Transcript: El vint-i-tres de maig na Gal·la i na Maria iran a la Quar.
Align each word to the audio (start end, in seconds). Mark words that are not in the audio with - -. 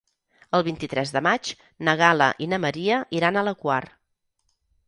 El 0.59 0.63
vint-i-tres 0.67 1.11
de 1.17 1.21
maig 1.27 1.51
na 1.89 1.95
Gal·la 2.01 2.31
i 2.47 2.49
na 2.55 2.61
Maria 2.67 2.99
iran 3.21 3.39
a 3.39 3.45
la 3.51 3.55
Quar. 3.63 3.81